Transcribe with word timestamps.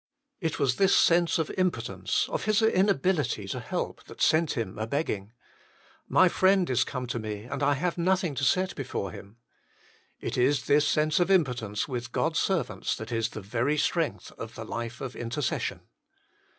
It 0.39 0.57
was 0.57 0.77
this 0.77 0.97
sense 0.97 1.37
of 1.37 1.51
impotence, 1.59 2.27
of 2.31 2.45
his 2.45 2.63
inability 2.63 3.47
to 3.49 3.59
help, 3.59 4.03
that 4.05 4.19
sent 4.19 4.53
him 4.53 4.79
a 4.79 4.87
begging:" 4.87 5.31
My 6.17 6.27
friend 6.27 6.67
is 6.71 6.83
come 6.83 7.05
to 7.05 7.19
me, 7.19 7.43
and 7.43 7.61
7 7.61 7.75
have 7.75 7.99
nothing 7.99 8.33
to 8.33 8.43
set 8.43 8.73
before 8.75 9.11
him." 9.11 9.37
It 10.19 10.39
is 10.39 10.65
this 10.65 10.87
sense 10.87 11.19
of 11.19 11.29
impotence 11.29 11.87
with 11.87 12.11
God 12.11 12.31
s 12.31 12.39
servants 12.39 12.95
that 12.95 13.11
is 13.11 13.29
the 13.29 13.41
very 13.41 13.77
strength 13.77 14.31
of 14.39 14.55
the 14.55 14.65
life 14.65 15.01
of 15.01 15.15
intercession. 15.15 15.81